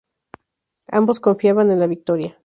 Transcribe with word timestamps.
Ambos 0.87 1.19
confiaban 1.19 1.69
en 1.69 1.79
la 1.79 1.85
victoria. 1.85 2.35